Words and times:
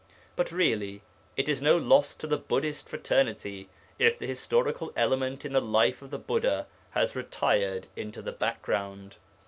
But 0.35 0.51
really 0.51 1.03
it 1.37 1.47
is 1.47 1.61
no 1.61 1.77
loss 1.77 2.15
to 2.15 2.25
the 2.25 2.39
Buddhist 2.39 2.89
Fraternity 2.89 3.69
if 3.99 4.17
the 4.17 4.25
historical 4.25 4.91
element 4.95 5.45
in 5.45 5.53
the 5.53 5.61
life 5.61 6.01
of 6.01 6.09
the 6.09 6.17
Buddha 6.17 6.65
has 6.89 7.15
retired 7.15 7.85
into 7.95 8.23
the 8.23 8.31
background. 8.31 9.17